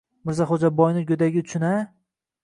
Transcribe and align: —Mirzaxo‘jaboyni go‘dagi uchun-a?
—Mirzaxo‘jaboyni 0.27 1.03
go‘dagi 1.11 1.43
uchun-a? 1.47 1.75